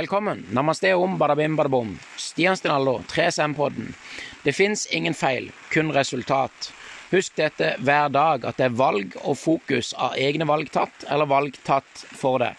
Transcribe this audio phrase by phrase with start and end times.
[0.00, 0.46] Velkommen.
[0.50, 1.98] Namaste om badabim badabom.
[2.16, 3.94] Stian Stinaldo, 3SM-podden.
[4.42, 6.72] Det fins ingen feil, kun resultat.
[7.10, 11.28] Husk dette hver dag, at det er valg og fokus av egne valg tatt, eller
[11.28, 12.54] valg tatt for det.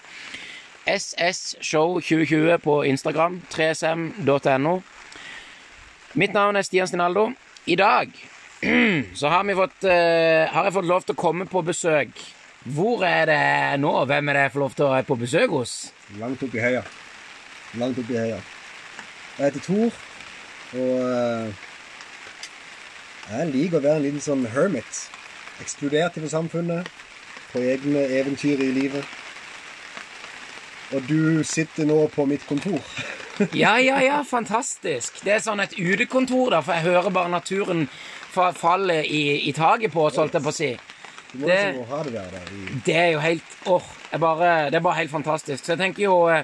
[0.85, 4.77] SS Show 2020 på Instagram, 3sm.no.
[6.13, 7.31] Mitt navn er Stian Stinaldo.
[7.65, 8.13] I dag
[9.17, 12.27] så har, fått, uh, har jeg fått lov til å komme på besøk.
[12.69, 13.43] Hvor er det
[13.81, 13.97] nå?
[14.05, 15.79] Hvem er det jeg får lov til å være på besøk hos?
[16.21, 16.85] Langt oppi heia.
[17.79, 18.39] Langt oppi heia.
[19.37, 19.93] Jeg heter Tor,
[20.75, 21.53] og eh,
[23.31, 25.05] jeg liker å være en liten sånn hermit.
[25.63, 26.89] Ekskludert fra samfunnet,
[27.53, 29.07] på egne eventyr i livet.
[30.91, 32.81] Og du sitter nå på mitt kontor.
[33.57, 35.15] Ja, ja, ja, fantastisk.
[35.25, 37.87] Det er sånn et utekontor, da, for jeg hører bare naturen
[38.53, 40.67] falle i, i taket på oss, holdt jeg på å si.
[41.31, 41.55] Du må Det-
[42.11, 42.91] det i.
[42.93, 45.63] Er jo helt åh, oh, Det er bare helt fantastisk.
[45.63, 46.43] Så jeg tenker jo eh,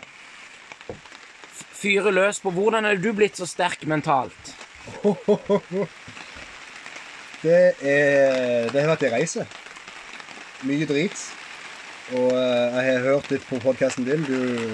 [1.78, 4.53] Fyre løs på hvordan er du blitt så sterk mentalt?
[7.38, 9.44] Det, er, det har vært ei reise.
[10.66, 11.20] Mye drit.
[12.17, 14.25] Og eh, jeg har hørt litt på podkasten din.
[14.25, 14.73] Du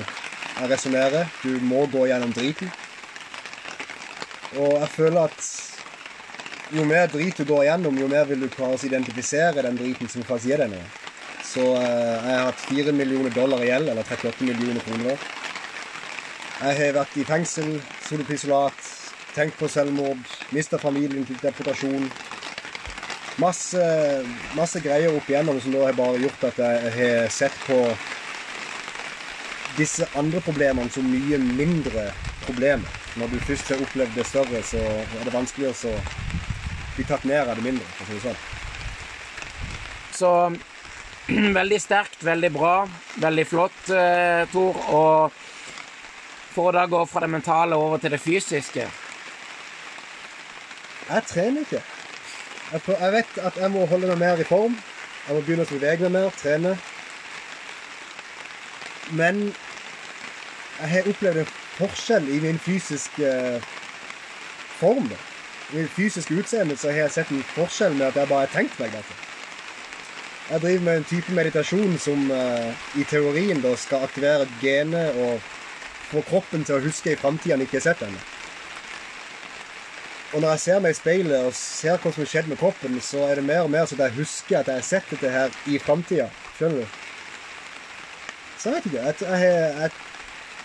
[0.72, 1.28] resonnerer.
[1.44, 2.72] Du må gå gjennom driten.
[4.56, 5.52] Og jeg føler at
[6.74, 10.10] jo mer drit du går gjennom, jo mer vil du klare å identifisere den driten
[10.10, 10.88] som faktisk gir deg noe.
[11.44, 15.32] Så eh, jeg har hatt 4 millioner dollar i gjeld, eller 38 millioner kroner.
[16.62, 17.72] Jeg har vært i fengsel,
[18.06, 18.90] sittet på isolat,
[19.34, 20.22] tenkt på selvmord,
[20.54, 22.06] mista familien til deportasjon.
[23.42, 23.86] Masse,
[24.54, 27.80] masse greier opp igjennom som da har bare gjort at jeg har sett på
[29.80, 32.12] disse andre problemene som mye mindre
[32.46, 33.00] problemer.
[33.18, 35.98] Når du først har opplevd det større, så er det vanskeligere å
[36.94, 37.86] bli tatt ned av det mindre.
[37.98, 38.42] for å si det sånn.
[40.14, 40.32] Så
[41.60, 42.76] veldig sterkt, veldig bra,
[43.24, 44.78] veldig flott, eh, Tor.
[44.94, 45.43] Og
[46.54, 48.88] for å da gå fra det mentale over til det fysiske
[51.04, 51.82] Jeg trener ikke.
[52.72, 54.78] Jeg, vet at jeg må holde meg mer i form.
[55.28, 56.72] Jeg må begynne å bevege meg mer, trene.
[59.12, 59.42] Men
[60.80, 63.34] jeg har opplevd en forskjell i min fysiske
[64.80, 65.12] form.
[65.74, 68.56] I min fysiske utseende så har jeg sett en forskjell med at jeg bare har
[68.56, 69.20] tenkt meg dette.
[70.50, 75.40] Jeg driver med en type meditasjon som eh, i teorien da skal aktivere genet og
[76.14, 78.16] få kroppen til å huske i framtida han ikke har sett den.
[80.34, 82.96] Og når jeg ser meg i speilet og ser hva som har skjedd med kroppen,
[83.06, 85.58] så er det mer og mer så jeg husker at jeg har sett dette her
[85.70, 86.30] i framtida.
[86.58, 86.96] Skjønner du?
[88.58, 89.04] Så jeg vet ikke.
[89.04, 89.92] Jeg, jeg, jeg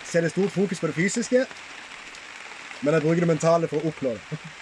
[0.09, 1.43] setter stort fokus på det fysiske,
[2.81, 4.39] men jeg bruker det mentale for å oppnå det.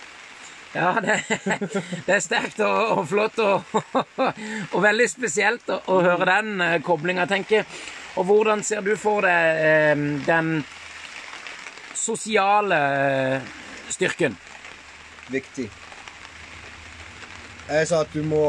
[0.75, 1.13] Ja, det,
[2.05, 3.69] det er sterkt og, og flott og,
[4.75, 7.69] og veldig spesielt å, å høre den uh, koblinga, tenker jeg.
[8.17, 10.63] Og hvordan ser du for deg eh, den
[11.93, 13.51] sosiale eh,
[13.93, 14.37] styrken?
[15.29, 15.67] Viktig.
[17.67, 18.45] Jeg sa at du må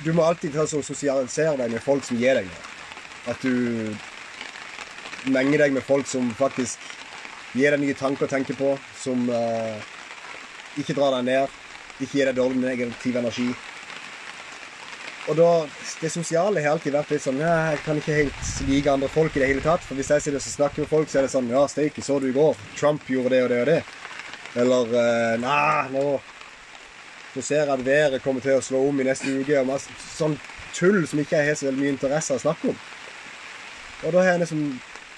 [0.00, 2.64] Du må alltid sosialisere deg med folk som gir deg noe.
[3.32, 3.94] At du
[5.32, 6.82] menger deg med folk som faktisk
[7.56, 9.80] gir deg nye tanker å tenke på, som uh,
[10.78, 11.56] ikke drar deg ned,
[11.96, 13.48] ikke gir deg dårlig negativ energi.
[15.26, 15.66] Og da,
[16.00, 19.36] Det sosiale har alltid vært litt sånn ja, Jeg kan ikke helt like andre folk
[19.36, 19.82] i det hele tatt.
[19.82, 22.20] For hvis jeg sitter og snakker med folk, så er det sånn Ja, steike, så
[22.22, 22.58] du i går?
[22.78, 23.78] Trump gjorde det og det og det.
[24.62, 26.04] Eller eh, Nei, nå
[27.36, 29.58] Nå ser jeg at været kommer til å slå om i neste uke.
[29.60, 30.38] Og masse sånn
[30.76, 32.78] tull som ikke jeg har så mye interesse av å snakke om.
[34.06, 34.62] Og da har jeg liksom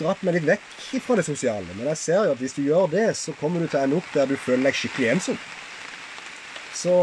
[0.01, 1.77] dratt meg litt vekk fra det sosiale.
[1.77, 4.01] Men jeg ser jo at hvis du gjør det, så kommer du til å ende
[4.01, 5.39] opp der du føler deg skikkelig ensom.
[6.75, 6.97] Så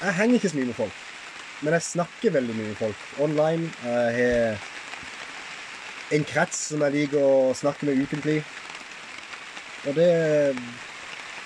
[0.00, 0.98] jeg henger ikke så mye med folk.
[1.60, 3.68] Men jeg snakker veldig mye med folk online.
[3.84, 4.56] Jeg har
[6.16, 8.38] en krets som jeg liker å snakke med ukentlig.
[9.88, 10.08] Og det,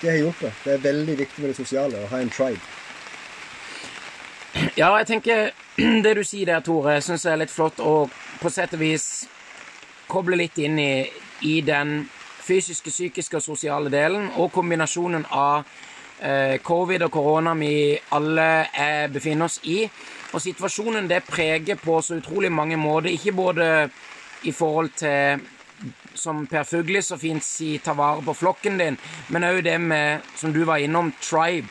[0.01, 0.63] det har hjulpet.
[0.63, 2.63] Det er veldig viktig med det sosiale, å ha en tribe.
[4.79, 5.51] Ja, jeg tenker
[6.05, 9.25] det du sier der, Tore, syns jeg er litt flott, og på sett og vis
[10.11, 10.93] koble litt inn i,
[11.47, 12.05] i den
[12.45, 15.65] fysiske, psykiske og sosiale delen, og kombinasjonen av
[16.63, 19.81] covid og korona vi alle er, befinner oss i.
[20.31, 23.67] Og situasjonen det preger på så utrolig mange måter, ikke både
[24.47, 25.43] i forhold til
[26.15, 28.97] som Per Fugli så fint sier, ta vare på flokken din,
[29.33, 31.67] men òg det med, som du var innom, tribe.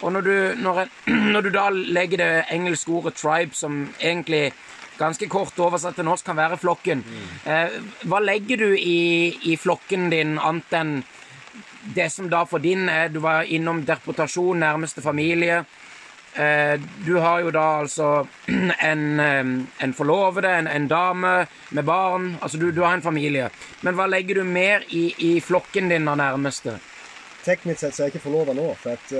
[0.00, 0.84] Og når du, når,
[1.34, 4.52] når du da legger det engelske ordet tribe, som egentlig
[4.98, 7.04] ganske kort oversatt til norsk kan være flokken,
[7.46, 10.98] eh, hva legger du i, i flokken din, annet enn
[11.94, 15.64] det som da for din er Du var innom deportasjon, nærmeste familie.
[16.34, 18.26] Eh, du har jo da altså
[18.90, 19.44] en, eh,
[19.84, 22.36] en forlovede, en, en, dame med barn.
[22.40, 23.48] Altså du, du, har en familie.
[23.80, 26.78] Men hva legger du mer i, i flokken din av nærmeste?
[27.44, 28.68] Teknisk sett så er jeg ikke forlova nå.
[28.82, 29.12] For at,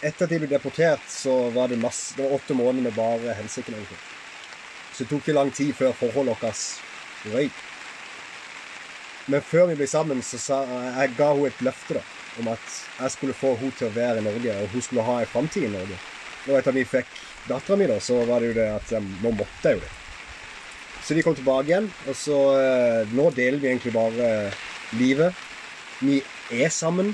[0.00, 3.36] etter at jeg ble deportert, så var det, masse, det var åtte måneder med bare
[3.36, 3.76] helsike.
[4.92, 7.64] Så det tok ikke lang tid før forholdet vårt røyk.
[9.26, 10.60] Men før vi ble sammen, så sa,
[11.00, 12.02] jeg ga hun et løfte da,
[12.40, 12.66] om at
[13.00, 15.66] jeg skulle få henne til å være i Norge, og hun skulle ha en framtid
[15.66, 15.98] i Norge.
[16.46, 17.14] Og etter at vi fikk
[17.48, 18.92] dattera mi, da, så var det jo det at
[19.24, 19.94] nå måtte jeg jo det.
[21.06, 24.30] Så vi kom tilbake igjen, og så eh, Nå deler vi egentlig bare
[24.98, 25.34] livet.
[26.02, 26.16] Vi
[26.50, 27.12] er sammen,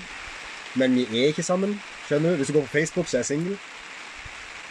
[0.80, 1.74] men vi er ikke sammen.
[2.06, 2.40] Skjønner du?
[2.40, 3.58] Hvis du går på Facebook, så er jeg singel.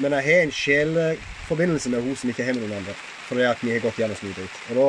[0.02, 2.96] Men jeg har en sjeleforbindelse med henne som ikke har med noen andre.
[3.28, 4.58] Fordi at vi har gått gjennom så dritt.
[4.72, 4.88] Og da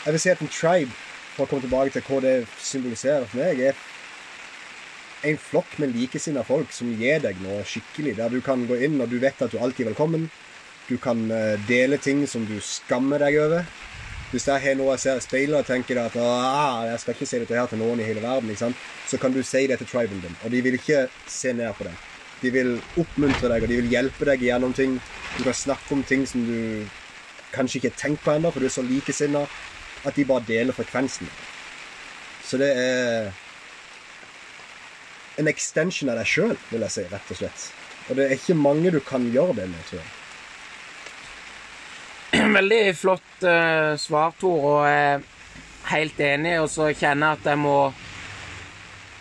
[0.00, 0.92] Jeg vil si at en tribe,
[1.34, 3.74] for å komme tilbake til hva det symboliserer for meg, er
[5.28, 8.14] en flokk med likesinnede folk som gir deg noe skikkelig.
[8.16, 10.30] Der du kan gå inn og du vet at du alltid er velkommen.
[10.88, 13.66] Du kan eh, dele ting som du skammer deg over.
[14.30, 17.28] Hvis jeg har noe jeg ser i speilet og tenker at ah, jeg skal ikke
[17.28, 18.72] si dette her til noen i hele verden,
[19.10, 20.36] så kan du si det til triben din.
[20.46, 22.06] Og de vil ikke se ned på deg.
[22.40, 24.96] De vil oppmuntre deg, og de vil hjelpe deg gjennom ting.
[25.36, 26.86] Du kan snakke om ting som du
[27.52, 29.44] kanskje ikke har tenkt på ennå, for du er så likesinna
[30.06, 31.28] at de bare deler frekvensen.
[32.44, 33.30] Så det er
[35.40, 37.66] en extension av deg sjøl, vil jeg si, rett og slett.
[38.08, 40.10] Og det er ikke mange du kan gjøre det med, tror jeg.
[42.58, 45.20] Veldig flott uh, svar, Tor, og jeg er
[45.92, 46.56] helt enig.
[46.64, 47.78] Og så kjenner jeg at jeg må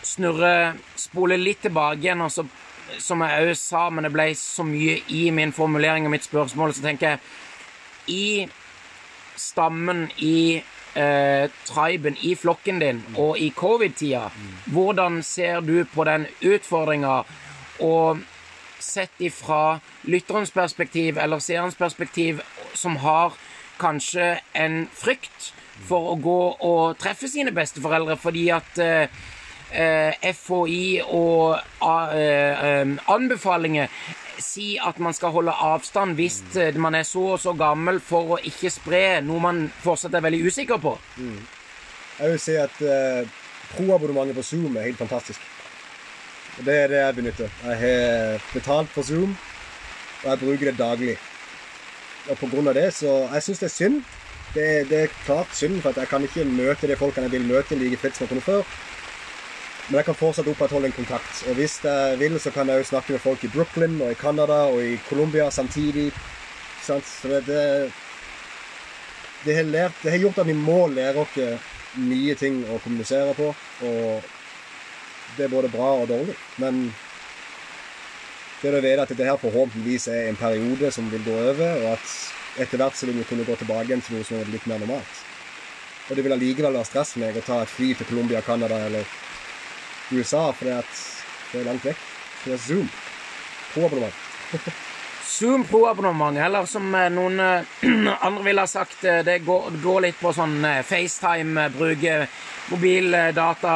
[0.09, 0.53] snurre,
[0.97, 2.25] spole litt tilbake igjen.
[2.25, 2.47] og så
[2.97, 6.73] som jeg òg sa, men det ble så mye i min formulering og mitt spørsmål,
[6.73, 7.19] så tenker jeg
[8.09, 8.49] I
[9.39, 10.61] stammen, i
[10.95, 14.27] eh, triben, i flokken din og i covid-tida.
[14.67, 17.23] Hvordan ser du på den utfordringa?
[17.79, 18.19] Og
[18.79, 22.41] sett ifra lytterens perspektiv eller seerens perspektiv,
[22.73, 23.33] som har
[23.79, 25.51] kanskje en frykt
[25.87, 29.19] for å gå og treffe sine besteforeldre fordi at eh,
[29.69, 33.87] eh FHI og eh, eh, anbefalinger
[34.43, 38.35] si at man skal holde avstand hvis eh, man er så og så gammel, for
[38.35, 40.95] å ikke spre noe man fortsatt er veldig usikker på?
[41.17, 41.39] Mm.
[42.19, 43.39] Jeg vil si at uh,
[43.71, 45.39] proabonnementet på Zoom er helt fantastisk.
[46.59, 47.51] Det er det jeg benytter.
[47.63, 49.37] Jeg har betalt for Zoom,
[50.23, 51.15] og jeg bruker det daglig.
[52.29, 54.01] Og på grunn av det, så Jeg syns det er synd.
[54.53, 57.77] Det, det, er klart synd, for jeg kan ikke møte de folkene jeg vil møte
[57.77, 58.63] like fritt som jeg kunne før.
[59.89, 61.39] Men jeg kan fortsatt opprettholde en kontakt.
[61.49, 64.17] Og hvis jeg vil, så kan jeg jo snakke med folk i Brooklyn og i
[64.19, 66.11] Canada og i Colombia samtidig.
[66.85, 67.63] Så det, det,
[69.45, 71.39] det, har lært, det, har gjort at vi må lære oss
[71.97, 73.47] nye ting å kommunisere på.
[73.89, 74.29] Og
[75.37, 76.35] det er både bra og dårlig.
[76.61, 76.91] Men
[78.61, 81.95] det å vite at dette her forhåpentligvis er en periode som vil gå over, og
[81.95, 84.69] at etter hvert så vil vi kunne gå tilbake igjen til noe som er litt
[84.69, 85.25] mer normalt.
[86.09, 89.09] Og det vil allikevel være stress meg å ta et fly til Colombia, Canada eller
[90.11, 91.01] USA fordi at
[91.51, 92.05] det er langt vekk.
[92.45, 92.89] Det er Zoom.
[93.73, 94.13] Pro-abonnement.
[95.29, 97.65] Zoom Pro-abonnement, eller som eh, noen eh,
[98.27, 102.15] andre ville ha sagt, eh, det går, går litt på sånn FaceTime, bruke
[102.71, 103.73] mobil data,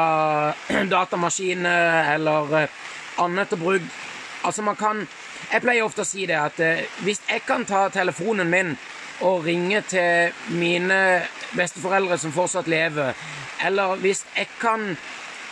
[0.95, 2.57] datamaskin eller
[3.21, 4.01] annet å bruke
[4.43, 4.97] Altså, man kan
[5.53, 6.57] Jeg pleier ofte å si det at
[7.05, 8.73] hvis jeg kan ta telefonen min
[9.23, 10.97] og ringe til mine
[11.53, 13.13] besteforeldre som fortsatt lever,
[13.63, 14.97] eller hvis jeg kan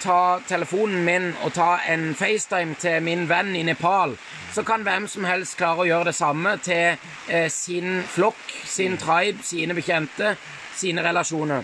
[0.02, 4.18] ta telefonen min og ta en FaceTime til min venn i Nepal,
[4.54, 6.98] så kan hvem som helst klare å gjøre det samme til
[7.30, 10.36] eh, sin flokk, sin tribe, sine bekjente,
[10.76, 11.64] sine relasjoner.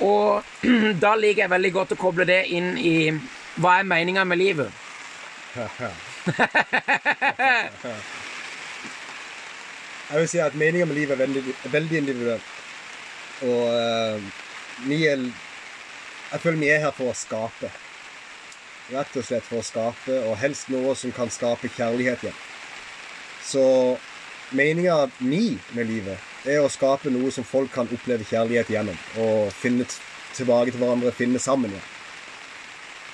[0.00, 0.42] Og
[1.04, 3.12] da liker jeg veldig godt å koble det inn i
[3.58, 4.70] hva er meninga med livet.
[10.08, 12.42] jeg vil si at meninga med livet er veldig, veldig individuell.
[13.48, 14.18] Og uh,
[14.86, 15.18] vi er
[16.32, 17.70] jeg føler vi er her for å skape.
[18.88, 22.38] Rett og slett for å skape, og helst noe som kan skape kjærlighet igjen.
[23.44, 23.64] Så
[24.56, 28.96] meninga mi med livet er å skape noe som folk kan oppleve kjærlighet gjennom.
[29.24, 29.86] Og finne
[30.36, 31.94] tilbake til hverandre, finne sammen igjen.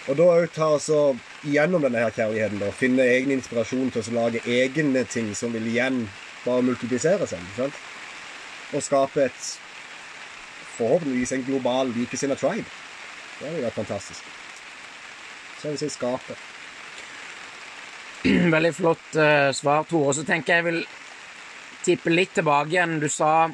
[0.04, 1.14] Og da òg ta altså
[1.48, 5.64] gjennom denne her kjærligheten, da, finne egen inspirasjon til å lage egne ting som vil
[5.70, 6.02] igjen
[6.44, 7.40] bare multiplisere seg.
[7.56, 7.78] Sant?
[8.74, 9.46] Og skape et
[10.74, 12.68] forhåpentligvis en global likesinna tribe.
[13.38, 14.26] Det hadde vært fantastisk.
[15.58, 16.36] Så jeg vil si skapet.
[18.54, 20.14] Veldig flott uh, svar, Tore.
[20.16, 20.80] Så tenker jeg vil
[21.84, 22.98] tippe litt tilbake igjen.
[23.02, 23.48] Du sa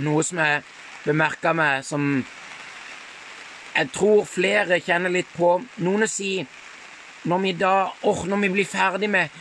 [0.00, 0.62] noe som jeg
[1.06, 2.18] bemerka meg, som
[3.70, 5.54] jeg tror flere kjenner litt på.
[5.84, 6.48] Noen sier
[7.30, 7.74] når vi da
[8.08, 9.32] åh, når vi blir ferdig med,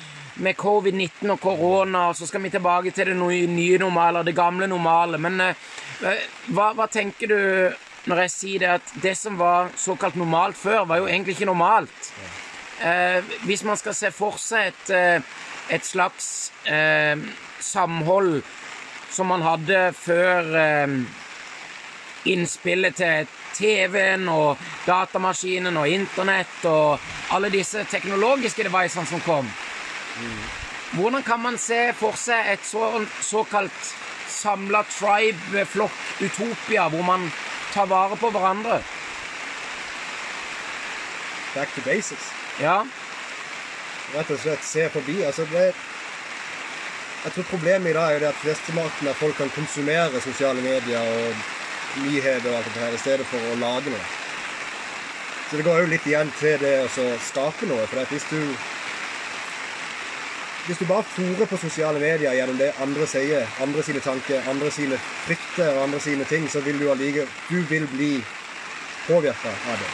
[0.44, 5.20] med covid-19 og korona, så skal vi tilbake til det nye, normale, det gamle normale.
[5.20, 7.40] Men eh, hva, hva tenker du
[8.08, 11.50] når jeg sier det at det som var såkalt normalt før, var jo egentlig ikke
[11.50, 12.12] normalt?
[12.80, 15.22] Eh, hvis man skal se for seg et, eh,
[15.76, 17.18] et slags eh,
[17.60, 18.40] samhold
[19.12, 20.96] som man hadde før eh,
[22.30, 23.28] innspillet til
[23.58, 27.00] TV-en og datamaskinen og internett og
[27.36, 29.50] alle disse teknologiske devicene som kom.
[30.94, 33.94] Hvordan kan man se for seg et så, såkalt
[34.30, 37.28] samla tribe, flokk, utopia, hvor man
[37.74, 38.82] tar vare på hverandre?
[41.56, 42.32] Back to basics.
[42.62, 42.84] Ja,
[44.14, 45.20] Rett og slett se forbi.
[45.26, 45.74] Altså, det
[47.20, 51.02] Jeg tror problemet i dag er det at flesteparten av folk kan konsumere sosiale medier
[51.04, 51.42] og
[52.06, 54.06] nyheter og alt det her i stedet for å lage noe.
[55.50, 57.88] Så det går jo litt igjen til det å skape noe.
[57.92, 58.40] For at hvis du
[60.70, 64.70] hvis du bare fòrer på sosiale medier gjennom det andre sier, andre sine tanker, andre
[64.70, 68.12] sine frykter og andre sine ting, så vil du allike Du vil bli
[69.08, 69.88] påvirka av det.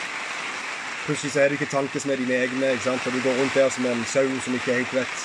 [1.06, 3.08] Plutselig så er det ikke tanker som er dine egne, ikke sant?
[3.08, 5.24] og du går rundt der som en sau som ikke helt vet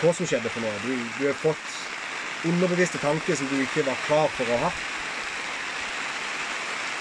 [0.00, 0.80] hva som skjedde for noe.
[0.82, 4.72] Du, du har fått underbevisste tanker som du ikke var klar for å ha.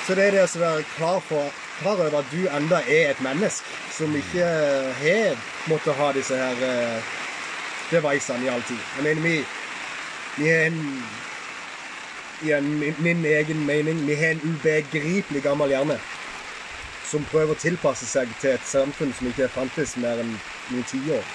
[0.05, 3.25] Så det er det å være klar, for, klar over at du enda er et
[3.25, 4.45] menneske som ikke
[5.01, 5.41] har
[5.71, 6.61] måttet ha disse her
[7.89, 8.85] eh, devicene i all tid.
[8.95, 9.35] Jeg mener, vi,
[10.37, 10.79] vi har en
[12.41, 15.97] i en, min egen mening, vi har en ubegripelig gammel hjerne
[17.09, 20.31] som prøver å tilpasse seg til et samfunn som ikke fantes mer enn
[20.69, 21.25] noen tiår.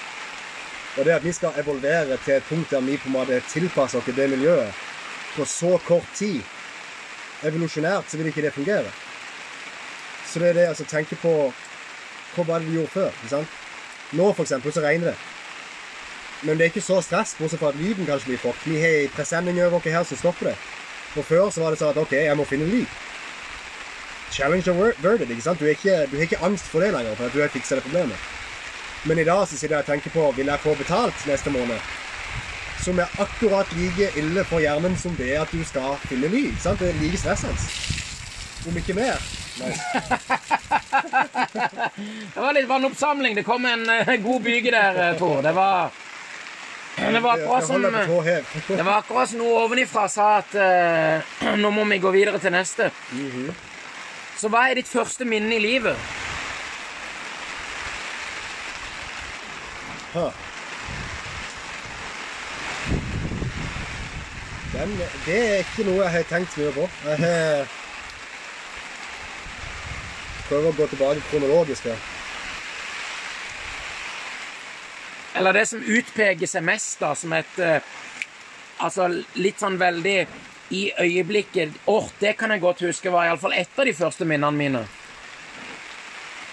[0.95, 3.99] Og det at vi skal evolvere til et punkt der vi på en måte tilpasser
[3.99, 4.83] oss det miljøet
[5.35, 6.43] på så kort tid
[7.45, 8.91] Evolusjonært så vil ikke det fungere.
[10.25, 11.33] Så det er det altså tenke på
[12.35, 13.11] Hva var det vi gjorde før?
[13.11, 13.57] ikke sant?
[14.15, 15.17] Nå for eksempel så regner det.
[16.45, 18.67] Men det er ikke så stress, bortsett fra at lyden kanskje blir fucked.
[18.69, 20.55] Vi har en presenning over oss her som stopper det.
[21.15, 23.01] For før så var det sånn at OK, jeg må finne lyd.
[24.35, 25.29] Challenge averted.
[25.31, 25.59] ikke sant?
[25.59, 28.17] Du, har ikke, ikke angst for det lenger, for at du har fiksa det problemet.
[29.05, 31.79] Men i dag så sitter jeg og tenker på vil jeg få betalt neste måned.
[32.85, 36.45] Som er akkurat like ille for hjernen som det at du skal finne ny.
[36.61, 36.79] sant?
[36.79, 37.57] Det er like stressende.
[38.69, 39.21] Om ikke mer.
[42.35, 43.35] Det var litt vannoppsamling.
[43.37, 45.41] Det kom en eh, god byge der, eh, Tor.
[45.41, 45.93] Det var
[47.15, 47.81] det var akkurat som.
[48.77, 52.53] Det var akkurat som noe ovenifra sa at uh, nå må vi gå videre til
[52.55, 52.91] neste.
[54.35, 55.95] Så hva er ditt første minne i livet?
[60.15, 60.31] Huh.
[64.75, 64.91] Den,
[65.25, 66.89] det er ikke noe jeg har tenkt mye på.
[67.07, 67.67] Jeg
[70.49, 72.14] prøver å gå tilbake kronologisk her.
[75.35, 77.81] Eller det som utpeker seg mest da, som et eh,
[78.83, 79.07] Altså
[79.39, 80.27] litt sånn veldig
[80.75, 84.57] i øyeblikket Åh, det kan jeg godt huske var iallfall et av de første minnene
[84.57, 84.83] mine.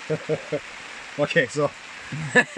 [1.22, 1.68] Ok, så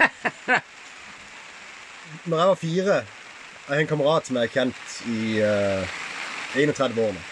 [2.29, 5.97] Når jeg var fire Jeg har en kamerat som jeg har kjent i uh,
[6.55, 7.23] 31 år nå.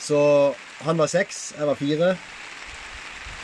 [0.00, 0.18] Så
[0.84, 2.08] han var seks, jeg var fire.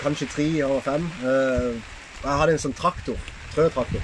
[0.00, 1.08] Kanskje tre, han var fem.
[1.20, 1.76] Uh,
[2.22, 3.18] jeg hadde en sånn traktor.
[3.54, 4.02] Trøtraktor.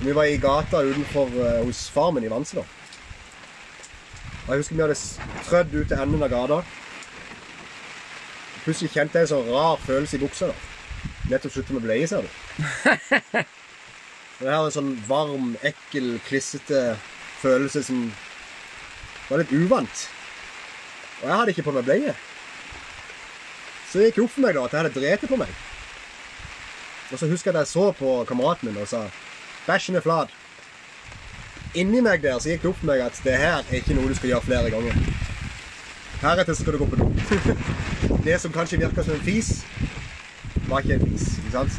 [0.00, 2.64] Vi var i gata utenfor uh, hos farmen i Vanse, da.
[4.46, 4.98] Og jeg husker vi hadde
[5.46, 6.60] trødd ut til enden av gata.
[8.64, 10.50] Plutselig kjente jeg en sånn rar følelse i buksa.
[10.50, 10.56] da.
[11.30, 12.30] Nettopp sluttet med bleie, ser du.
[14.40, 16.96] Og jeg har en sånn varm, ekkel, klissete
[17.42, 18.06] følelse som
[19.28, 20.06] var litt uvant.
[21.20, 22.14] Og jeg hadde ikke på meg bleie.
[23.90, 25.52] Så det gikk opp for meg da at jeg hadde drept på meg.
[27.12, 29.08] Og så husker jeg at jeg så på kameraten min og sa
[29.66, 30.34] 'Bæsjen er flat'.
[31.74, 34.08] Inni meg der så gikk det opp for meg at det her er ikke noe
[34.08, 34.94] du skal gjøre flere ganger.
[36.22, 37.06] Heretter skal du gå på do.
[38.26, 39.64] det som kanskje virker som en fis,
[40.68, 41.38] var ikke en fis.
[41.38, 41.72] ikke sant?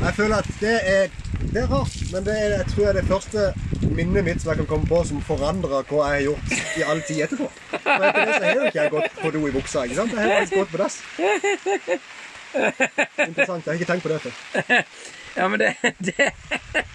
[0.00, 1.08] Jeg føler at det er,
[1.52, 3.54] det er rart, men det er, jeg tror jeg er det første
[3.90, 7.02] minnet mitt som jeg kan komme på som forandrer hva jeg har gjort i all
[7.08, 7.50] tid etterpå.
[7.70, 9.84] For etter det så har jo ikke jeg gått på do i buksa.
[9.84, 10.16] ikke sant?
[10.16, 11.00] Jeg har faktisk gått på dass.
[12.54, 13.66] Interessant.
[13.66, 14.84] Jeg har ikke tenkt på det før.
[15.36, 16.14] Ja, men det, det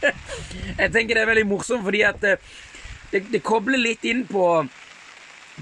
[0.82, 2.50] Jeg tenker det er veldig morsomt, fordi at eh,
[3.14, 4.66] det, det kobler litt inn på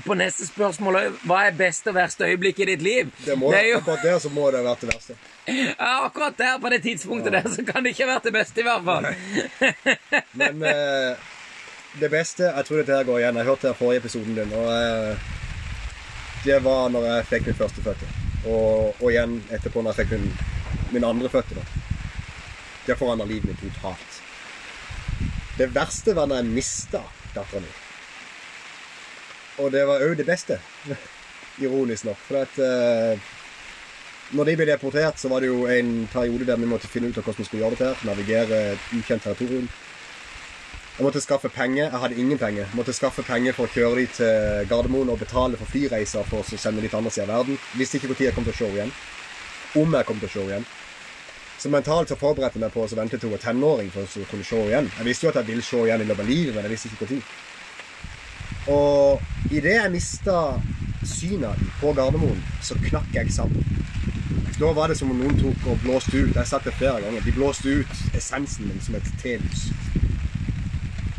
[0.02, 0.98] på neste spørsmål.
[1.28, 3.12] Hva er beste og verste øyeblikk i ditt liv?
[3.26, 5.18] Det må, er jo Akkurat der så må det ha vært det verste.
[5.54, 8.64] ja, Akkurat der, på det tidspunktet der, så kan det ikke ha vært det beste,
[8.64, 9.06] i hvert fall.
[10.34, 11.32] Men eh,
[12.02, 13.38] det beste Jeg tror dette her går igjen.
[13.38, 14.58] Jeg hørte forrige episoden din.
[14.58, 15.32] Og eh,
[16.44, 18.23] det var når jeg fikk min første føtter.
[18.44, 20.32] Og, og igjen etterpå når jeg fikk min,
[20.98, 21.60] min andre føtter.
[21.60, 21.64] da.
[22.84, 24.20] Det forandra livet mitt totalt.
[25.58, 27.04] Det verste var når jeg mista
[27.36, 27.72] dattera mi.
[29.64, 30.58] Og det var òg det beste.
[31.64, 32.20] Ironisk nok.
[32.28, 33.32] For at uh,
[34.34, 37.18] når de ble deportert, så var det jo en periode der vi måtte finne ut
[37.18, 37.92] av hvordan vi skulle gjøre dette.
[37.92, 39.70] her, Navigere et ukjent territorium.
[40.94, 41.84] Jeg måtte skaffe penger.
[41.90, 42.68] Jeg hadde ingen penger.
[42.68, 46.44] Jeg måtte skaffe penger for å kjøre de til Gardermoen og betale for flyreiser for
[46.44, 47.58] å sende de til andre siden av verden.
[47.80, 48.94] Visste ikke når jeg kom til henne igjen.
[49.82, 50.68] Om jeg kom til henne igjen.
[51.64, 54.28] Så mentalt så forberedte jeg meg på å vente til hun var tenåring for å
[54.30, 54.92] kunne se igjen.
[55.00, 56.92] Jeg visste jo at jeg ville se igjen i løpet av livet, men jeg visste
[56.92, 57.34] ikke når.
[58.74, 60.38] Og idet jeg mista
[61.10, 63.66] synet på Gardermoen, så knakk jeg sammen.
[64.60, 66.30] Da var det som om noen tok og blåste ut.
[66.36, 67.26] Jeg har sagt det flere ganger.
[67.26, 69.72] De blåste ut essensen min som et telys.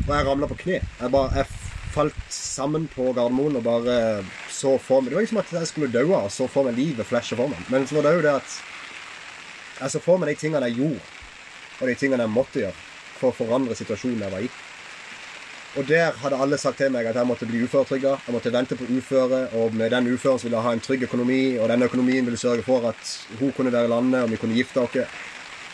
[0.05, 0.81] Og jeg ramla på kne.
[0.85, 1.47] Jeg, bare, jeg
[1.95, 3.97] falt sammen på Gardermoen og bare
[4.53, 6.77] så for meg Det var ikke som at jeg skulle daue og så for meg
[6.79, 7.61] livet flashe for meg.
[7.73, 8.59] Men så var det òg det at
[9.81, 11.01] jeg så for meg de tingene jeg gjorde,
[11.81, 12.77] og de tingene jeg måtte gjøre
[13.17, 14.51] for å forandre situasjonen jeg var i.
[15.75, 18.13] Og der hadde alle sagt til meg at jeg måtte bli uføretrygda.
[18.29, 21.43] Jeg måtte vente på uføre, og med den uføren ville jeg ha en trygg økonomi,
[21.59, 24.55] og den økonomien ville sørge for at hun kunne være i landet, og vi kunne
[24.55, 25.23] gifte oss.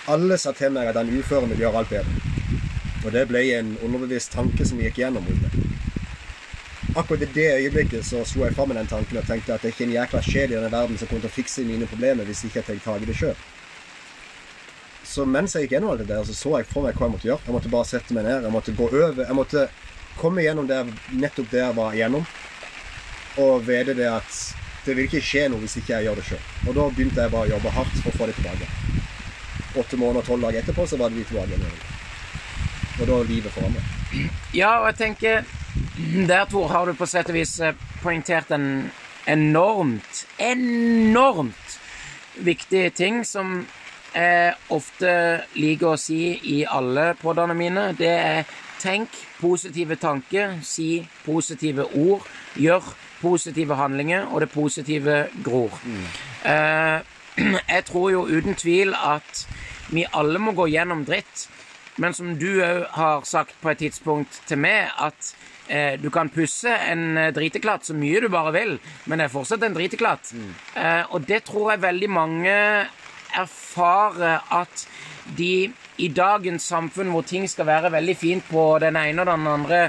[0.08, 2.39] Alle sa til meg at den uføren ville gjøre alt bedre.
[3.04, 5.50] Og det ble en underbevisst tanke som gikk gjennom henne.
[6.98, 9.70] Akkurat i det øyeblikket så slo jeg fram med den tanken og tenkte at det
[9.70, 12.26] er ikke en jækla sjel i denne verden som kommer til å fikse mine problemer
[12.26, 13.36] hvis ikke jeg tar tak i det sjøl.
[15.10, 17.14] Så mens jeg gikk gjennom alt det der, så så jeg for meg hva jeg
[17.14, 17.46] måtte gjøre.
[17.46, 18.44] Jeg måtte bare sette meg ned.
[18.46, 19.22] Jeg måtte gå over.
[19.24, 19.64] Jeg måtte
[20.18, 20.80] komme gjennom det,
[21.22, 22.26] nettopp det jeg var igjennom.
[23.46, 24.42] Og vite det at
[24.84, 26.44] det vil ikke skje noe hvis ikke jeg gjør det sjøl.
[26.66, 28.70] Og da begynte jeg bare å jobbe hardt for å få det tilbake.
[29.78, 31.98] Åtte måneder og tolv dager etterpå så var det vi tilbake igjen.
[32.98, 33.84] Og da livet forandrer.
[34.54, 35.44] Ja, og jeg tenker
[36.26, 38.90] Der, Tor, har du på sett og vis eh, poengtert en
[39.30, 41.76] enormt, enormt
[42.40, 43.60] viktig ting som
[44.14, 45.12] jeg ofte
[45.54, 47.90] liker å si i alle podene mine.
[47.98, 48.48] Det er
[48.80, 52.26] tenk positive tanker, si positive ord,
[52.58, 55.76] gjør positive handlinger, og det positive gror.
[56.44, 56.98] Eh,
[57.74, 59.46] jeg tror jo uten tvil at
[59.90, 61.48] vi alle må gå gjennom dritt.
[61.96, 65.34] Men som du òg har sagt på et tidspunkt til meg, at
[65.68, 69.34] eh, du kan pusse en eh, driteklatt så mye du bare vil, men det er
[69.34, 70.32] fortsatt en driteklatt.
[70.76, 72.56] Eh, og det tror jeg veldig mange
[73.36, 74.86] erfarer at
[75.36, 79.46] de i dagens samfunn hvor ting skal være veldig fint på den ene og den
[79.50, 79.80] andre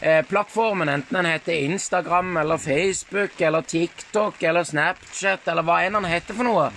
[0.00, 6.00] eh, plattformen, enten den heter Instagram eller Facebook eller TikTok eller Snapchat eller hva enn
[6.00, 6.70] den heter for noe,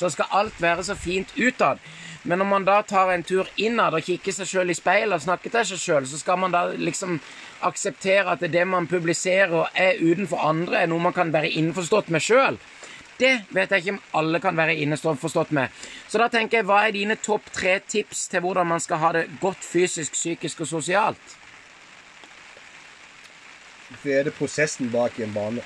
[0.00, 1.82] så skal alt være så fint utad.
[2.22, 5.24] Men når man da tar en tur innad og kikker seg sjøl i speilet og
[5.24, 7.16] snakker til seg sjøl, så skal man da liksom
[7.64, 12.24] akseptere at det man publiserer er utenfor andre, er noe man kan være innforstått med
[12.24, 12.60] sjøl.
[13.20, 15.68] Det vet jeg ikke om alle kan være innforstått med.
[16.08, 19.12] Så da tenker jeg, hva er dine topp tre tips til hvordan man skal ha
[19.16, 21.36] det godt fysisk, psykisk og sosialt?
[24.02, 25.64] Det er det prosessen bak i en bane.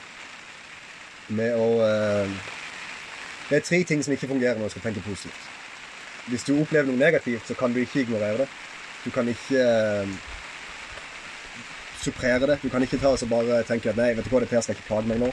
[1.34, 2.52] Med å uh...
[3.48, 5.53] Det er tre ting som ikke fungerer når du skal tenke positivt.
[6.30, 8.48] Hvis du opplever noe negativt, så kan du ikke ignorere det.
[9.04, 10.14] Du kan ikke eh,
[12.00, 12.58] supprere det.
[12.62, 14.78] Du kan ikke ta og bare tenke at nei, vet du hva, dette her skal
[14.78, 15.30] ikke plage meg nå.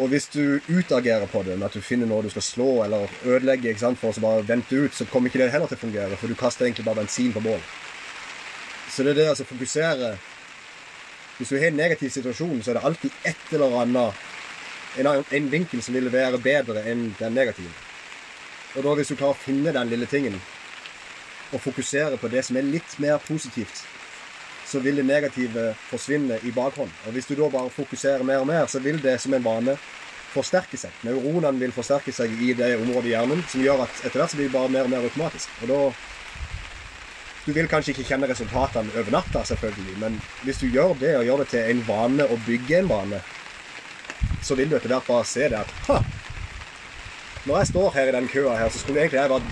[0.00, 3.12] Og hvis du utagerer på det, med at du finner noe du skal slå eller
[3.28, 6.32] ødelegge for å bare vente ut, så kommer ikke det heller til å fungere, for
[6.32, 7.60] du kaster egentlig bare bensin på bål.
[8.88, 10.18] Så det er det altså fokusere
[11.38, 15.48] Hvis du har en negativ situasjon, så er det alltid et eller annet en, en
[15.50, 17.72] vinkel som vil være bedre enn den negative.
[18.76, 20.38] Og da hvis du klarer å finne den lille tingen,
[21.52, 23.82] og fokusere på det som er litt mer positivt,
[24.66, 26.92] så vil det negative forsvinne i bakhånd.
[27.06, 29.76] Og hvis du da bare fokuserer mer og mer, så vil det som en vane
[30.32, 30.94] forsterke seg.
[31.04, 34.40] Neuronene vil forsterke seg i det området i hjernen som gjør at etter hvert så
[34.40, 35.60] blir det bare mer og mer automatisk.
[35.62, 35.82] Og da
[37.42, 41.24] Du vil kanskje ikke kjenne resultatene over natta, selvfølgelig, men hvis du gjør det, og
[41.26, 43.18] gjør det til en vane å bygge en vane,
[44.46, 45.96] så vil du etter hvert bare se det at ha,
[47.46, 49.42] når jeg står her i den køa her, så skulle egentlig jeg vært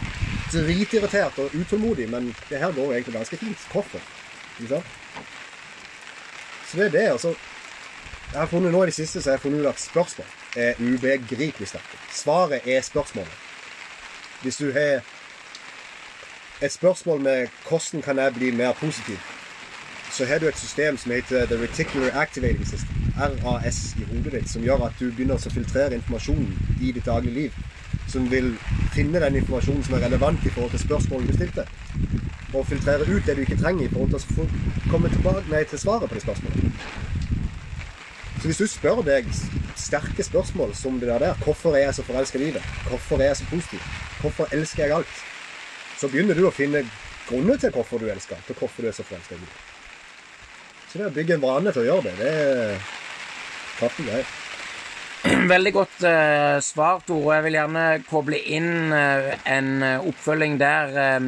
[0.53, 3.68] dritirritert og utålmodig, men det her går jo egentlig ganske fint.
[3.72, 4.00] Hvorfor?
[4.61, 4.87] Ikke sant?
[6.70, 7.07] Så det er det.
[7.11, 7.35] Altså,
[8.33, 10.26] jeg har funnet nå i det siste så jeg har funnet ut at spørsmål
[10.57, 11.98] er ubegripelig sterke.
[12.12, 13.33] Svaret er spørsmålet.
[14.42, 15.00] Hvis du har
[16.62, 19.20] et spørsmål med 'hvordan kan jeg bli mer positiv',
[20.11, 24.50] så har du et system som heter The Reticular Activating System, RAS, i hodet ditt,
[24.50, 27.53] som gjør at du begynner å filtrere informasjonen i ditt daglige liv.
[28.11, 28.53] Som vil
[28.94, 31.66] finne den informasjonen som er relevant i forhold til spørsmålet du stilte.
[32.51, 34.49] Og filtrere ut det du ikke trenger i forhold til å
[34.90, 36.87] komme tilbake nei, til svaret på det spørsmålet.
[38.40, 39.29] Så hvis du spør deg
[39.79, 42.73] sterke spørsmål som det der Hvorfor er jeg så forelska i livet?
[42.88, 43.92] Hvorfor er jeg så positiv?
[44.20, 45.20] Hvorfor elsker jeg alt?
[46.01, 46.81] så begynner du å finne
[47.29, 49.66] grunner til hvorfor du elsker, alt, og hvorfor du er så forelska i livet.
[50.88, 52.79] Så det å bygge en vane til å gjøre det, det er
[53.77, 54.39] kraftig greie.
[55.51, 57.35] Veldig godt eh, svar, Tore.
[57.35, 60.93] Jeg vil gjerne koble inn eh, en eh, oppfølging der.
[60.95, 61.21] Eh,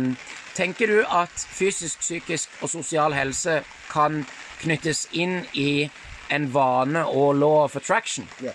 [0.54, 4.22] tenker du at fysisk, psykisk og sosial helse kan
[4.62, 5.88] knyttes inn i
[6.30, 8.28] en vane og law of attraction?
[8.44, 8.54] Ja.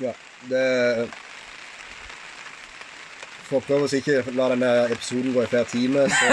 [0.00, 0.14] ja.
[0.48, 1.08] Det
[3.44, 6.26] Får prøve å ikke la denne episoden gå i flere timer, så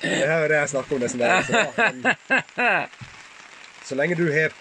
[0.00, 1.56] Det er jo det jeg snakker om, det som er så.
[3.90, 4.52] Så lenge du har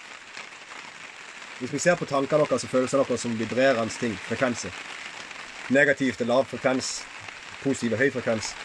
[1.60, 4.72] Hvis vi ser på tankene deres og følelsene deres som vibrerende ting, frekvenser
[5.70, 7.04] Negativt er lav frekvens,
[7.62, 8.56] positiv er høy frekvens.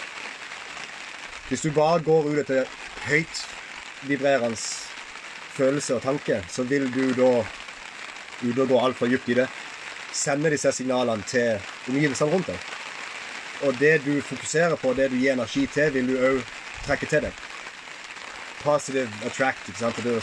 [1.48, 2.70] Hvis du bare går ut etter
[3.05, 3.42] høyt
[4.09, 4.57] vibrerende
[5.59, 7.29] følelse og tanke, så vil du da,
[8.40, 9.46] uten å gå altfor dypt i det,
[10.16, 11.61] sende disse signalene til
[11.92, 12.72] omgivelsene rundt deg.
[13.68, 16.40] Og det du fokuserer på, det du gir energi til, vil du òg
[16.87, 17.44] trekke til deg.
[18.64, 19.68] Positive attract.
[19.68, 20.00] ikke sant?
[20.00, 20.22] Det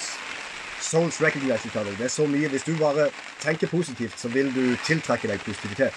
[0.82, 1.92] souls recognize each other.
[1.98, 2.50] Det er så mye.
[2.50, 3.10] Hvis du bare
[3.42, 5.94] tenker positivt, så vil du tiltrekke deg positivitet.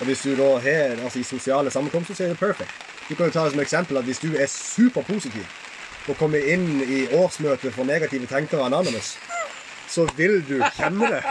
[0.00, 2.70] Og hvis du da har altså i sosiale sammenkomster, så er det perfect.
[3.08, 5.44] Du kan jo ta det som eksempel at hvis du er superpositiv
[6.08, 9.16] og kommer inn i årsmøtet for negative tenkere Anonymous,
[9.88, 11.22] så vil du kjenne det.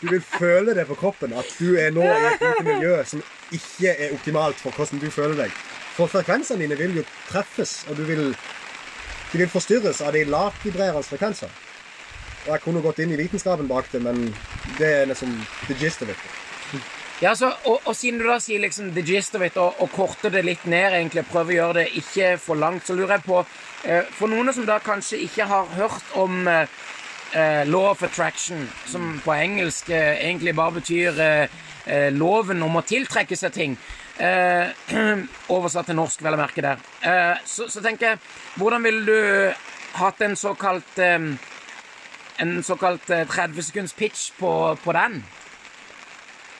[0.00, 3.92] Du vil føle det på kroppen at du er nå i et miljø som ikke
[3.92, 5.54] er optimalt for hvordan du føler deg.
[5.96, 8.28] For frekvensene dine vil jo treffes, og du vil,
[9.32, 11.50] de vil forstyrres av de lavvibrerende frekvenser.
[12.46, 14.28] Og Jeg kunne gått inn i vitenskapen bak det, men
[14.78, 15.34] det er liksom
[15.66, 16.22] the gist of it.
[17.20, 19.90] Ja, så, og, og, siden du da sier liksom the gist of it, og, og
[19.90, 23.26] korter det litt ned, egentlig, prøver å gjøre det ikke for langt, så lurer jeg
[23.26, 26.78] på eh, For noen som da kanskje ikke har hørt om eh,
[27.34, 32.78] eh law of attraction, som på engelsk eh, egentlig bare betyr eh, eh, loven om
[32.78, 33.76] å tiltrekke seg ting
[35.54, 36.80] Oversatt til norsk, vel å merke der.
[37.46, 38.18] Så, så, tenker jeg
[38.58, 39.18] Hvordan ville du
[40.00, 44.50] hatt en såkalt En såkalt 30 sekunds pitch på,
[44.82, 45.20] på den?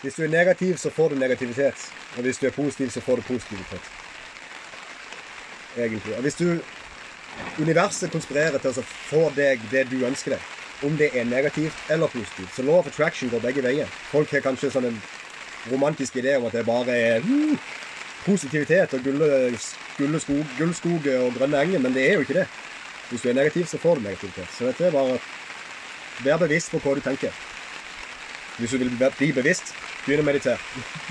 [0.04, 1.88] Hvis du er negativ, så får du negativitet.
[2.16, 3.90] Og hvis du er positiv, så får du positivitet.
[5.76, 6.14] Egentlig.
[6.14, 6.60] Og hvis du
[7.58, 10.54] Universet konspirerer til å få deg det du ønsker deg.
[10.86, 12.52] Om det er negativt eller positivt.
[12.54, 13.90] Så law of attraction går begge veier.
[14.12, 15.00] Folk har kanskje sånn en
[15.72, 17.58] romantisk idé om at det bare er uh,
[18.24, 22.48] positivitet og gullskog, gullskog og grønne enger, men det er jo ikke det.
[23.10, 24.48] Hvis du er negativ, så får du negativitet.
[24.58, 25.18] Så dette er bare
[26.18, 27.30] Vær bevisst på hva du tenker.
[28.58, 29.70] Hvis du vil bli bevisst,
[30.02, 30.58] begynn å meditere.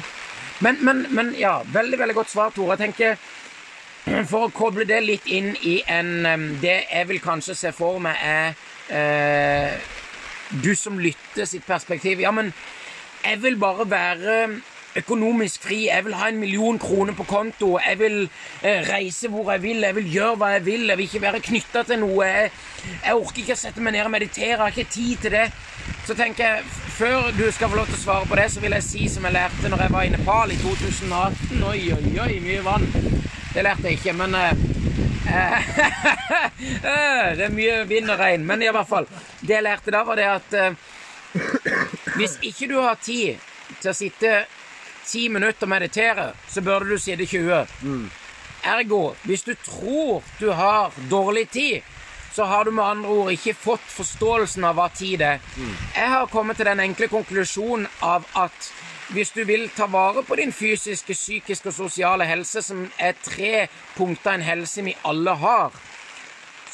[0.65, 2.76] men, men, men, ja, veldig veldig godt svar, Tore.
[2.76, 3.15] Jeg tenker,
[4.32, 8.20] For å koble det litt inn i en Det jeg vil kanskje se for meg,
[8.24, 8.54] er
[8.96, 9.80] eh,
[10.63, 12.22] du som lytter sitt perspektiv.
[12.24, 12.54] Ja, men
[13.30, 14.34] jeg vil bare være
[14.98, 15.88] økonomisk fri.
[15.88, 17.80] Jeg vil ha en million kroner på konto.
[17.90, 18.30] Jeg vil
[18.63, 19.82] eh, reise hvor jeg vil.
[19.86, 20.88] Jeg vil gjøre hva jeg vil.
[20.88, 22.26] Jeg vil ikke være knytta til noe.
[22.26, 22.52] Jeg,
[23.04, 24.50] jeg, orker ikke å sette meg ned og meditere.
[24.54, 25.48] Jeg har ikke tid til det.
[26.08, 26.63] Så tenker jeg,
[26.98, 29.26] Før du skal få lov til å svare på det, så vil jeg si som
[29.28, 31.62] jeg lærte når jeg var i Nepal i 2018.
[31.70, 32.88] Oi, oi, oi, mye vann.
[33.54, 34.56] Det lærte jeg ikke, men eh,
[37.38, 38.48] Det er mye vind og regn.
[38.50, 39.06] Men i hvert fall.
[39.44, 40.88] Det jeg lærte da, var det at eh,
[42.17, 43.41] hvis ikke du har tid
[43.82, 44.32] til å sitte
[45.08, 47.67] ti minutter og meditere, så burde du sitte 20.
[47.82, 48.08] Mm.
[48.67, 51.82] Ergo, hvis du tror du har dårlig tid,
[52.34, 55.39] så har du med andre ord ikke fått forståelsen av hva tid er.
[55.58, 55.71] Mm.
[55.95, 58.69] Jeg har kommet til den enkle konklusjonen av at
[59.15, 63.67] hvis du vil ta vare på din fysiske, psykiske og sosiale helse, som er tre
[63.95, 65.71] punkter en helse vi alle har,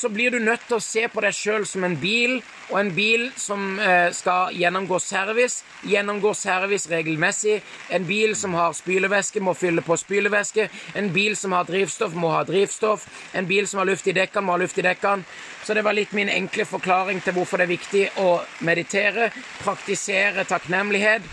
[0.03, 2.41] så blir du nødt til å se på deg sjøl som en bil,
[2.73, 7.61] og en bil som eh, skal gjennomgå service, gjennomgår service regelmessig.
[7.95, 10.67] En bil som har spylevæske, må fylle på spylevæske.
[10.99, 13.07] En bil som har drivstoff, må ha drivstoff.
[13.31, 15.23] En bil som har luft i dekkene, må ha luft i dekkene.
[15.63, 18.29] Så det var litt min enkle forklaring til hvorfor det er viktig å
[18.67, 19.31] meditere,
[19.63, 21.23] praktisere takknemlighet,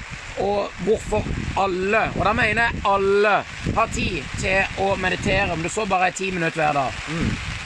[0.46, 1.26] og hvorfor
[1.58, 3.40] alle, og da mener jeg alle,
[3.74, 7.08] har tid til å meditere, om det så bare er ti minutter hver dag.
[7.10, 7.58] Mm.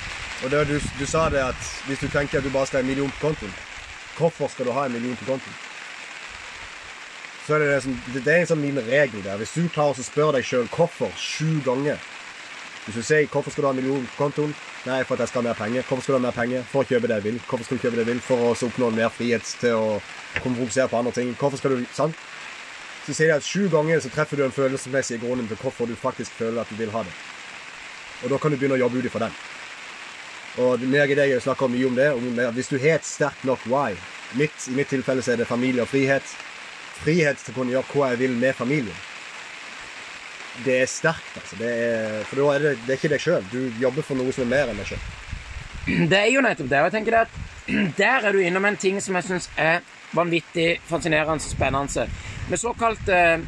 [0.44, 2.84] Og det, du, du, sa det at hvis du tenker at du bare skal ha
[2.84, 3.52] en million på kontoen,
[4.18, 5.54] hvorfor skal du ha en million på kontoen?
[7.46, 9.40] Så er det, som, det, er en sånn liten regel der.
[9.40, 12.00] Hvis du klarer å spørre deg sjøl hvorfor sju ganger
[12.84, 14.54] Hvis du sier 'Hvorfor skal du ha en million på kontoen?'
[14.84, 15.82] Nei, for at jeg skal ha mer penger.
[15.88, 16.62] Hvorfor skal du ha mer penger?
[16.68, 17.40] For å kjøpe det jeg vil.
[17.48, 18.20] Hvorfor skal du kjøpe det jeg vil?
[18.20, 20.02] For å oppnå mer frihet til å
[20.44, 21.32] kompensere på andre ting.
[21.40, 22.14] Hvorfor skal du Sant?
[23.06, 25.96] Så sier de at sju ganger så treffer du en følelsesmessig grunn til hvorfor du
[25.96, 27.14] faktisk føler at du vil ha det.
[28.24, 29.32] Og da kan du begynne å jobbe ut ifra den.
[30.62, 32.10] Og meg og deg snakker mye om det.
[32.14, 33.96] Om, hvis du har et sterkt nok why
[34.38, 36.36] mitt, I mitt tilfelle så er det familie og frihet.
[37.04, 39.02] frihet til å kunne gjøre hva jeg vil med familien.
[40.64, 41.56] Det er sterkt, altså.
[41.58, 43.48] Det er, for da er det, det er ikke deg sjøl.
[43.50, 45.02] Du jobber for noe som er mer enn deg sjøl.
[46.10, 46.78] Det er jo nettopp det.
[46.80, 47.34] Og jeg tenker at
[48.00, 49.82] der er du innom en ting som jeg syns er
[50.14, 52.06] vanvittig fascinerende og spennende.
[52.48, 53.42] Med såkalt eh,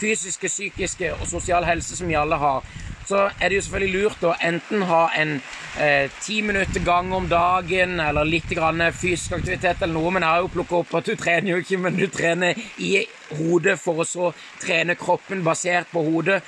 [0.00, 2.64] fysiske, psykiske og sosial helse som vi alle har,
[3.06, 5.36] så er det jo selvfølgelig lurt å enten ha en
[5.80, 10.36] eh, ti minutter gang om dagen, eller litt grann fysisk aktivitet eller noe, men jeg
[10.36, 13.06] har jo plukka opp at du trener jo ikke, men du trener i
[13.38, 14.32] hodet for å så
[14.62, 16.42] trene kroppen basert på hodet.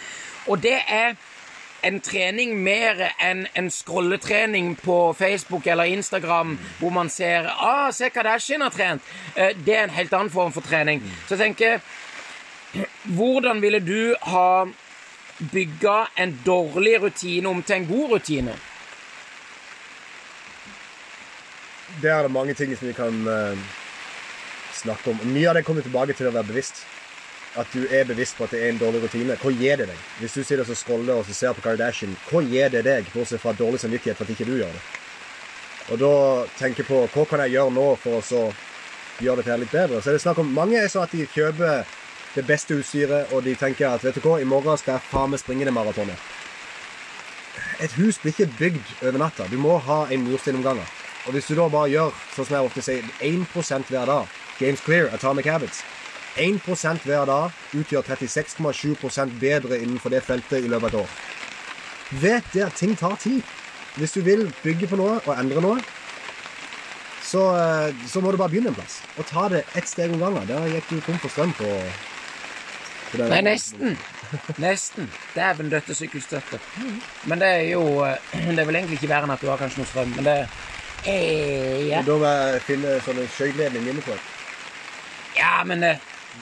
[0.48, 1.16] Og det er
[1.84, 8.08] en trening mer enn en scrolletrening på Facebook eller Instagram, hvor man ser ah, 'Se
[8.08, 9.02] hva Dashin har trent'.
[9.37, 11.02] Eh, det er en helt annen form for trening.
[11.26, 11.80] Så jeg tenker
[13.04, 14.66] Hvordan ville du ha
[15.52, 18.54] bygga en dårlig rutine om til en god rutine?
[22.02, 23.59] Der er det mange ting som vi kan uh,
[24.74, 25.22] snakke om.
[25.30, 26.85] Mye av det kommer tilbake til å være bevisst.
[27.54, 29.37] At du er bevisst på at det er en dårlig rutine.
[29.38, 29.98] Hva gir det deg?
[30.18, 33.54] Hvis du sitter og scroller og ser på Kardashian, hva gir det deg, bortsett fra
[33.54, 34.83] dårlig samvittighet for at ikke du gjør det?
[35.92, 36.14] Og da
[36.59, 38.42] tenker jeg på hva kan jeg gjøre nå for å
[39.22, 40.00] gjøre dette litt bedre.
[40.02, 41.85] Så er det snakk om Mange er sånn at de kjøper
[42.35, 45.30] det beste utstyret, og de tenker at vet du hva, i morgen skal jeg faen
[45.30, 46.18] meg springe det maratonet.
[47.85, 49.46] Et hus blir ikke bygd over natta.
[49.50, 51.03] Du må ha en murstein om gangen.
[51.24, 54.82] Og hvis du da bare gjør sånn som jeg ofte sier, 1% hver dag Games
[54.84, 55.82] Clear, Atomic Habits
[56.37, 61.12] 1% hver dag utgjør 36,7% bedre innenfor det feltet i løpet av et år.
[62.24, 63.42] Vet det at ting tar tid.
[63.94, 65.78] Hvis du vil bygge på noe og endre noe,
[67.24, 69.00] så, eh, så må du bare begynne en plass.
[69.18, 70.46] Og ta det ett steg om gangen.
[70.50, 71.70] Der gikk du tom for strøm på,
[73.12, 73.96] på Nei, nesten.
[74.58, 75.10] Nesten.
[75.37, 76.58] Dæven døtte sykkelstøtte.
[77.30, 78.18] Men det er jo eh,
[78.58, 80.38] Det vel egentlig ikke være enn at du har kanskje noe strøm, men det
[81.06, 82.02] eh, ja.
[82.06, 84.16] Da må jeg finne sånne skøyteledning inne på.
[85.36, 85.94] ja, men det,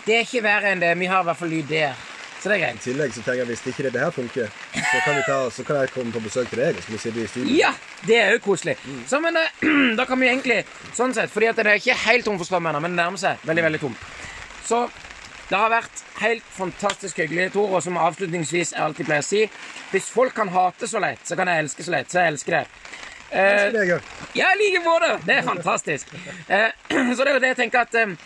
[0.07, 0.95] det er ikke verre enn det.
[0.99, 1.95] Vi har i hvert fall lyd der.
[2.43, 2.79] Så det er greit.
[2.81, 5.63] I tillegg så tenker jeg hvis ikke det her funker, så kan, vi ta, så
[5.63, 6.75] kan jeg komme på besøk til deg.
[6.75, 7.55] og Så skal vi sitte i studio.
[7.55, 7.71] Ja,
[8.09, 8.75] det er jo koselig.
[9.07, 10.65] Så, men eh, da kan vi egentlig
[10.97, 13.23] Sånn sett, fordi at det er ikke helt tom for strøm ennå, men det nærmer
[13.23, 14.03] seg veldig, veldig tomt.
[14.67, 14.83] Så
[15.53, 19.43] det har vært helt fantastisk hyggelig, Tor, og som avslutningsvis jeg alltid pleier å si
[19.93, 22.11] Hvis folk kan hate så lett, så kan jeg elske så lett.
[22.11, 22.67] Så jeg elsker det.
[23.33, 24.01] Eh.
[24.37, 25.19] Ja, liker på det!
[25.27, 26.15] Det er fantastisk.
[26.49, 26.69] Eh,
[27.17, 28.17] så det er jo det jeg tenker at eh,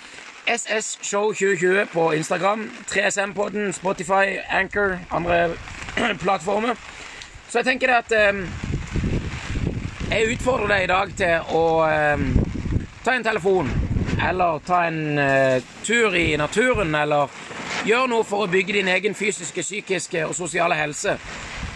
[0.46, 5.50] SS Show 2020 på Instagram, 3SM-podden, Spotify, Anchor, andre
[6.22, 6.74] plattformer.
[7.48, 8.42] Så jeg tenker det at eh,
[10.10, 12.26] Jeg utfordrer deg i dag til å eh,
[13.04, 13.70] ta en telefon,
[14.28, 17.30] eller ta en eh, tur i naturen, eller
[17.86, 21.18] gjør noe for å bygge din egen fysiske, psykiske og sosiale helse.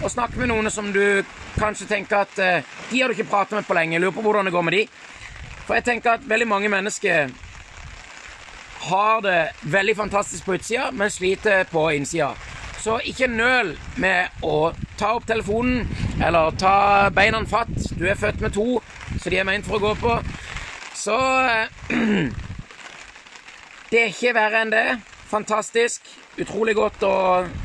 [0.00, 1.22] Og snakke med noen som du
[1.58, 3.98] kanskje tenker at eh, de har du ikke pratet med på lenge.
[4.00, 4.84] Lurer på hvordan det går med de.
[5.66, 7.32] For jeg tenker at veldig mange mennesker
[8.80, 12.32] har det veldig fantastisk på utsida, men sliter på innsida.
[12.80, 15.84] Så ikke nøl med å ta opp telefonen
[16.24, 17.76] eller ta beina fatt.
[17.92, 18.80] Du er født med to,
[19.20, 20.16] så de er meint for å gå på.
[20.96, 21.68] Så eh,
[23.90, 24.86] Det er ikke verre enn det.
[25.28, 26.06] Fantastisk.
[26.38, 27.14] Utrolig godt å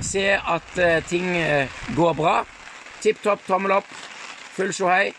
[0.02, 2.40] se at eh, ting eh, går bra.
[3.04, 3.92] Tipp topp, tommel opp.
[4.56, 5.12] Full sjohei.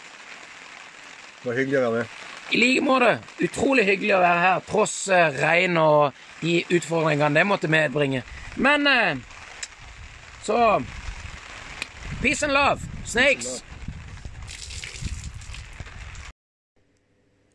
[1.43, 2.17] Det var hyggelig å være med.
[2.51, 3.13] I like måte.
[3.47, 8.25] Utrolig hyggelig å være her, tross eh, regn og de utfordringene det måtte medbringe.
[8.57, 8.87] Men
[10.43, 10.81] så
[12.23, 12.81] Peace and love.
[13.05, 13.63] Snakes.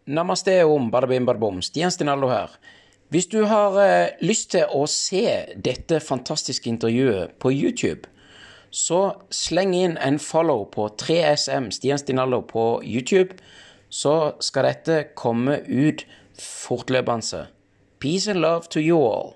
[0.05, 1.61] Namaste om badabim badabom.
[1.61, 2.49] Stian Stinaldo her.
[3.11, 5.25] Hvis du har eh, lyst til å se
[5.59, 8.07] dette fantastiske intervjuet på YouTube,
[8.71, 9.01] så
[9.35, 13.35] sleng inn en follow på 3SM Stian Stinallo på YouTube,
[13.91, 16.05] så skal dette komme ut
[16.39, 17.49] fortløpende.
[17.99, 19.35] Peace and love to you all.